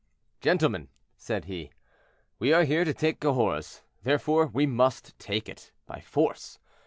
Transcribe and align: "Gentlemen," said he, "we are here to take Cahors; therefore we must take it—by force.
"Gentlemen," 0.39 0.89
said 1.15 1.45
he, 1.45 1.69
"we 2.39 2.51
are 2.53 2.63
here 2.63 2.83
to 2.85 2.91
take 2.91 3.19
Cahors; 3.19 3.81
therefore 4.01 4.47
we 4.47 4.65
must 4.65 5.13
take 5.19 5.47
it—by 5.47 5.99
force. 6.01 6.57